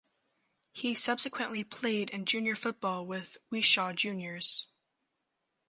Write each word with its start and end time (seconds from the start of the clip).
He 0.71 0.95
subsequently 0.95 1.63
played 1.63 2.09
in 2.09 2.25
junior 2.25 2.55
football 2.55 3.05
with 3.05 3.37
Wishaw 3.51 3.93
Juniors. 3.93 4.65